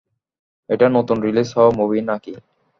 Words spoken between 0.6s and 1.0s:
এটা